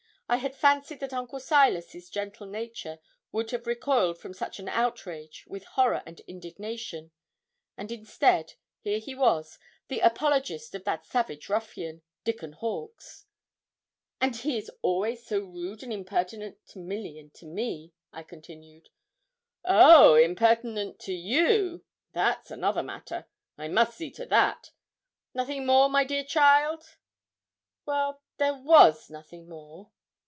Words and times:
I 0.27 0.37
had 0.37 0.55
fancied 0.55 1.01
that 1.01 1.11
Uncle 1.11 1.41
Silas's 1.41 2.09
gentle 2.09 2.47
nature 2.47 2.99
would 3.33 3.51
have 3.51 3.67
recoiled 3.67 4.17
from 4.17 4.33
such 4.33 4.59
an 4.59 4.69
outrage 4.69 5.43
with 5.45 5.65
horror 5.65 6.01
and 6.05 6.21
indignation; 6.21 7.11
and 7.75 7.91
instead, 7.91 8.53
here 8.79 8.99
he 8.99 9.13
was, 9.13 9.59
the 9.89 9.99
apologist 9.99 10.73
of 10.73 10.85
that 10.85 11.05
savage 11.05 11.49
ruffian, 11.49 12.01
Dickon 12.23 12.53
Hawkes. 12.53 13.25
'And 14.21 14.33
he 14.33 14.57
is 14.57 14.71
always 14.81 15.25
so 15.25 15.39
rude 15.39 15.83
and 15.83 15.91
impertinent 15.91 16.65
to 16.67 16.79
Milly 16.79 17.19
and 17.19 17.33
to 17.33 17.45
me,' 17.45 17.91
I 18.13 18.23
continued. 18.23 18.87
'Oh! 19.65 20.15
impertinent 20.15 20.97
to 21.01 21.13
you 21.13 21.83
that's 22.13 22.49
another 22.51 22.83
matter. 22.83 23.27
I 23.57 23.67
must 23.67 23.97
see 23.97 24.09
to 24.11 24.25
that. 24.27 24.71
Nothing 25.33 25.65
more, 25.65 25.89
my 25.89 26.05
dear 26.05 26.23
child?' 26.23 26.95
'Well, 27.85 28.21
there 28.37 28.55
was 28.55 29.09
nothing 29.09 29.49
more.' 29.49 29.91